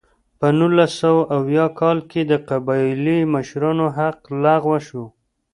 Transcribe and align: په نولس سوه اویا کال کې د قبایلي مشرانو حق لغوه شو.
په 0.39 0.47
نولس 0.59 0.91
سوه 1.01 1.21
اویا 1.37 1.65
کال 1.79 1.97
کې 2.11 2.21
د 2.25 2.33
قبایلي 2.49 3.17
مشرانو 3.33 3.85
حق 3.97 4.17
لغوه 4.43 4.79
شو. 4.87 5.05